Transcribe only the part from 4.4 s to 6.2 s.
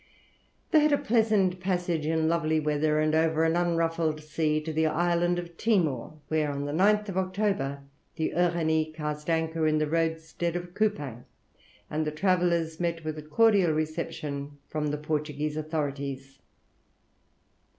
to the island of Timor,